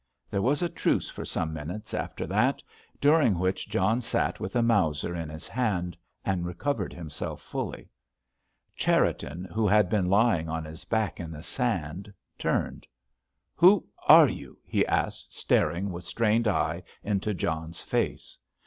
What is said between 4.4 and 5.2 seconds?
a Mauser